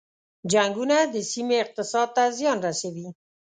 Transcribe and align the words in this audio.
جنګونه 0.51 0.97
د 1.13 1.15
سیمې 1.31 1.55
اقتصاد 1.63 2.07
ته 2.15 2.23
زیان 2.37 2.57
رسوي. 2.67 3.07